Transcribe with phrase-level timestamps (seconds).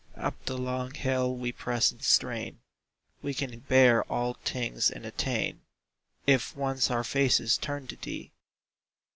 [0.15, 2.57] Up the long hill we press and strain;
[3.21, 5.61] We can bear all things and attain,
[6.25, 8.31] If once our faces turn to Thee!